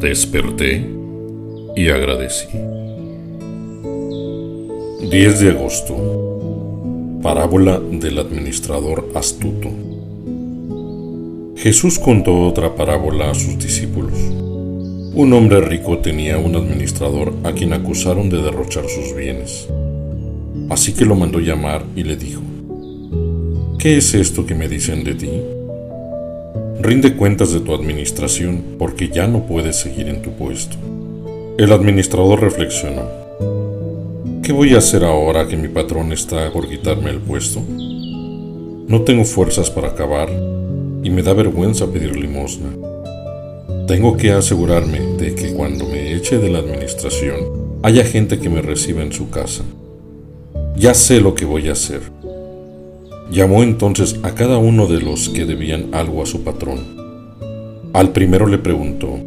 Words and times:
Desperté 0.00 0.82
y 1.76 1.88
agradecí. 1.90 2.48
10 5.10 5.40
de 5.40 5.50
agosto. 5.50 7.20
Parábola 7.22 7.78
del 7.78 8.18
administrador 8.18 9.10
astuto. 9.14 9.68
Jesús 11.54 11.98
contó 11.98 12.46
otra 12.46 12.74
parábola 12.74 13.30
a 13.30 13.34
sus 13.34 13.58
discípulos. 13.58 14.18
Un 15.12 15.34
hombre 15.34 15.60
rico 15.60 15.98
tenía 15.98 16.38
un 16.38 16.56
administrador 16.56 17.34
a 17.44 17.52
quien 17.52 17.74
acusaron 17.74 18.30
de 18.30 18.40
derrochar 18.40 18.84
sus 18.88 19.14
bienes. 19.14 19.68
Así 20.70 20.94
que 20.94 21.04
lo 21.04 21.14
mandó 21.14 21.40
llamar 21.40 21.84
y 21.94 22.04
le 22.04 22.16
dijo, 22.16 22.40
¿Qué 23.78 23.98
es 23.98 24.14
esto 24.14 24.46
que 24.46 24.54
me 24.54 24.66
dicen 24.66 25.04
de 25.04 25.14
ti? 25.14 25.30
Rinde 26.82 27.14
cuentas 27.14 27.52
de 27.52 27.60
tu 27.60 27.74
administración 27.74 28.76
porque 28.78 29.10
ya 29.10 29.26
no 29.26 29.44
puedes 29.44 29.76
seguir 29.76 30.08
en 30.08 30.22
tu 30.22 30.32
puesto. 30.32 30.78
El 31.58 31.72
administrador 31.72 32.40
reflexionó. 32.40 33.02
¿Qué 34.42 34.50
voy 34.52 34.72
a 34.74 34.78
hacer 34.78 35.04
ahora 35.04 35.46
que 35.46 35.58
mi 35.58 35.68
patrón 35.68 36.10
está 36.10 36.50
por 36.50 36.70
quitarme 36.70 37.10
el 37.10 37.18
puesto? 37.18 37.60
No 37.68 39.02
tengo 39.02 39.24
fuerzas 39.26 39.68
para 39.68 39.88
acabar 39.88 40.30
y 41.02 41.10
me 41.10 41.22
da 41.22 41.34
vergüenza 41.34 41.86
pedir 41.86 42.16
limosna. 42.16 42.70
Tengo 43.86 44.16
que 44.16 44.32
asegurarme 44.32 45.00
de 45.18 45.34
que 45.34 45.52
cuando 45.52 45.86
me 45.86 46.14
eche 46.14 46.38
de 46.38 46.48
la 46.48 46.60
administración 46.60 47.80
haya 47.82 48.04
gente 48.04 48.38
que 48.38 48.48
me 48.48 48.62
reciba 48.62 49.02
en 49.02 49.12
su 49.12 49.28
casa. 49.28 49.64
Ya 50.76 50.94
sé 50.94 51.20
lo 51.20 51.34
que 51.34 51.44
voy 51.44 51.68
a 51.68 51.72
hacer. 51.72 52.00
Llamó 53.30 53.62
entonces 53.62 54.18
a 54.24 54.34
cada 54.34 54.58
uno 54.58 54.88
de 54.88 55.00
los 55.00 55.28
que 55.28 55.44
debían 55.44 55.94
algo 55.94 56.20
a 56.20 56.26
su 56.26 56.42
patrón. 56.42 56.80
Al 57.92 58.10
primero 58.10 58.46
le 58.48 58.58
preguntó, 58.58 59.18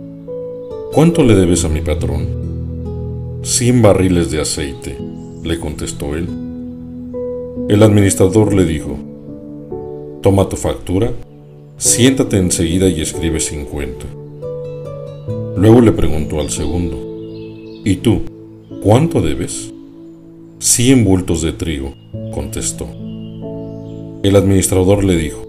¿Cuánto 0.92 1.24
le 1.24 1.36
debes 1.36 1.64
a 1.64 1.70
mi 1.70 1.80
patrón? 1.80 3.40
Cien 3.44 3.82
barriles 3.82 4.30
de 4.30 4.42
aceite, 4.42 4.98
le 5.44 5.58
contestó 5.58 6.16
él. 6.16 6.28
El 7.70 7.82
administrador 7.82 8.54
le 8.54 8.66
dijo, 8.66 8.98
Toma 10.22 10.50
tu 10.50 10.58
factura, 10.58 11.12
siéntate 11.78 12.38
enseguida 12.38 12.90
y 12.90 13.02
escribe 13.02 13.40
cincuenta. 13.40 14.06
Luego 15.56 15.80
le 15.80 15.94
preguntó 15.94 16.42
al 16.42 16.50
segundo, 16.50 16.98
¿Y 17.86 17.95
tú, 17.98 18.22
cuánto 18.82 19.22
debes? 19.22 19.73
Cien 20.60 21.06
bultos 21.06 21.42
de 21.42 21.54
trigo, 21.54 21.94
contestó. 22.34 22.88
El 24.24 24.38
administrador 24.38 25.04
le 25.04 25.18
dijo, 25.18 25.46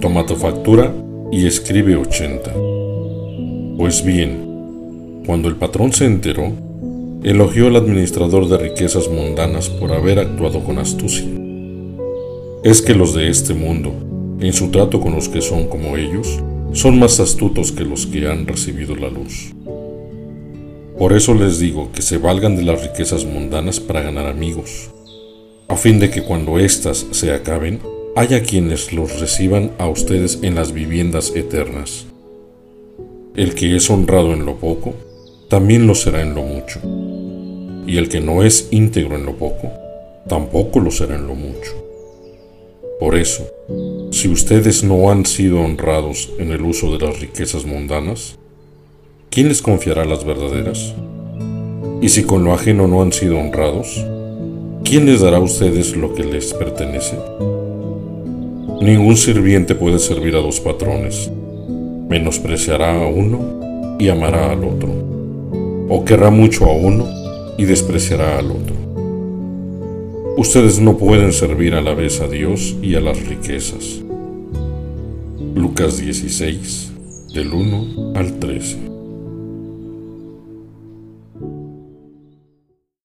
Toma 0.00 0.26
tu 0.26 0.34
factura 0.34 0.92
y 1.30 1.46
escribe 1.46 1.94
ochenta. 1.94 2.52
Pues 3.76 4.04
bien, 4.04 5.22
cuando 5.24 5.48
el 5.48 5.54
patrón 5.54 5.92
se 5.92 6.06
enteró, 6.06 6.50
elogió 7.22 7.68
al 7.68 7.76
administrador 7.76 8.48
de 8.48 8.58
riquezas 8.58 9.08
mundanas 9.08 9.68
por 9.68 9.92
haber 9.92 10.18
actuado 10.18 10.64
con 10.64 10.80
astucia. 10.80 11.28
Es 12.64 12.82
que 12.82 12.96
los 12.96 13.14
de 13.14 13.30
este 13.30 13.54
mundo, 13.54 13.92
en 14.40 14.52
su 14.52 14.72
trato 14.72 14.98
con 15.00 15.14
los 15.14 15.28
que 15.28 15.40
son 15.40 15.68
como 15.68 15.96
ellos, 15.96 16.42
son 16.72 16.98
más 16.98 17.20
astutos 17.20 17.70
que 17.70 17.84
los 17.84 18.06
que 18.06 18.26
han 18.26 18.48
recibido 18.48 18.96
la 18.96 19.08
luz. 19.08 19.54
Por 20.98 21.12
eso 21.12 21.32
les 21.32 21.60
digo 21.60 21.90
que 21.92 22.02
se 22.02 22.18
valgan 22.18 22.56
de 22.56 22.64
las 22.64 22.82
riquezas 22.82 23.24
mundanas 23.24 23.78
para 23.78 24.02
ganar 24.02 24.26
amigos, 24.26 24.90
fin 25.78 25.98
de 26.00 26.10
que 26.10 26.22
cuando 26.22 26.58
éstas 26.58 27.06
se 27.12 27.32
acaben, 27.32 27.80
haya 28.16 28.42
quienes 28.42 28.92
los 28.92 29.20
reciban 29.20 29.70
a 29.78 29.88
ustedes 29.88 30.40
en 30.42 30.56
las 30.56 30.72
viviendas 30.72 31.32
eternas. 31.34 32.06
El 33.36 33.54
que 33.54 33.76
es 33.76 33.88
honrado 33.88 34.32
en 34.32 34.44
lo 34.44 34.56
poco, 34.56 34.94
también 35.48 35.86
lo 35.86 35.94
será 35.94 36.20
en 36.20 36.34
lo 36.34 36.42
mucho. 36.42 36.80
Y 37.86 37.96
el 37.96 38.08
que 38.08 38.20
no 38.20 38.42
es 38.42 38.68
íntegro 38.72 39.16
en 39.16 39.24
lo 39.24 39.36
poco, 39.36 39.70
tampoco 40.28 40.80
lo 40.80 40.90
será 40.90 41.14
en 41.14 41.26
lo 41.26 41.34
mucho. 41.34 41.72
Por 42.98 43.16
eso, 43.16 43.46
si 44.10 44.28
ustedes 44.28 44.82
no 44.82 45.10
han 45.10 45.24
sido 45.24 45.60
honrados 45.60 46.32
en 46.38 46.50
el 46.50 46.62
uso 46.62 46.90
de 46.90 47.06
las 47.06 47.20
riquezas 47.20 47.64
mundanas, 47.64 48.36
¿quién 49.30 49.48
les 49.48 49.62
confiará 49.62 50.04
las 50.04 50.24
verdaderas? 50.24 50.94
Y 52.02 52.08
si 52.08 52.24
con 52.24 52.42
lo 52.42 52.52
ajeno 52.52 52.88
no 52.88 53.00
han 53.00 53.12
sido 53.12 53.38
honrados, 53.38 54.04
¿quién 54.88 55.04
les 55.04 55.20
dará 55.20 55.36
a 55.36 55.40
ustedes 55.40 55.96
lo 55.96 56.14
que 56.14 56.24
les 56.24 56.54
pertenece? 56.54 57.16
Ningún 58.80 59.16
sirviente 59.16 59.74
puede 59.74 59.98
servir 59.98 60.34
a 60.34 60.40
dos 60.40 60.60
patrones 60.60 61.30
menospreciará 62.08 63.02
a 63.02 63.06
uno 63.06 63.96
y 63.98 64.08
amará 64.08 64.50
al 64.50 64.64
otro, 64.64 64.88
o 65.88 66.04
querrá 66.04 66.30
mucho 66.30 66.64
a 66.64 66.72
uno 66.72 67.06
y 67.58 67.64
despreciará 67.64 68.38
al 68.38 68.50
otro. 68.50 68.74
Ustedes 70.38 70.80
no 70.80 70.96
pueden 70.96 71.32
servir 71.32 71.74
a 71.74 71.82
la 71.82 71.92
vez 71.92 72.20
a 72.20 72.28
Dios 72.28 72.76
y 72.80 72.94
a 72.94 73.00
las 73.00 73.20
riquezas. 73.26 74.00
Lucas 75.54 75.98
16, 75.98 76.92
del 77.34 77.52
1 77.52 78.12
al 78.14 78.38
13. 78.38 78.97